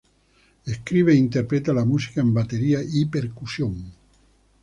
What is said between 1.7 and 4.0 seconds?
la música en batería y percusión.